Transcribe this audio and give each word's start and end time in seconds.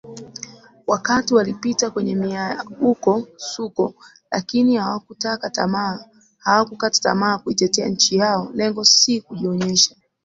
wakati 0.87 1.33
walipita 1.33 1.89
kwenye 1.91 2.15
miauko 2.15 3.27
suko 3.37 3.93
lakini 4.31 4.77
awakukata 4.77 5.49
tamaa 7.01 7.37
kuitetea 7.37 7.87
nchi 7.87 8.15
yao 8.17 8.51
lengo 8.55 8.85
si 8.85 9.21
kujionyesha 9.21 9.95